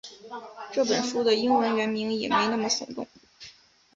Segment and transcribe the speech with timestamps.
[0.73, 3.07] 这本书的英文原名也没那么耸动